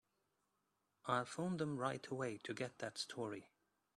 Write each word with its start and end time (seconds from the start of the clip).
I'll 1.05 1.25
phone 1.25 1.57
them 1.57 1.77
right 1.77 2.07
away 2.07 2.39
to 2.45 2.55
get 2.55 2.79
that 2.79 2.97
story. 2.97 3.51